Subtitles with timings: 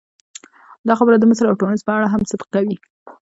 [0.87, 2.77] دا خبره د مصر او ټونس په اړه هم صدق کوي.